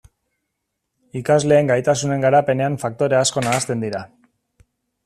Ikasleen 1.21 1.69
gaitasunen 1.73 2.27
garapenean 2.27 2.79
faktore 2.87 3.21
asko 3.21 3.47
nahasten 3.51 3.87
dira. 3.89 4.07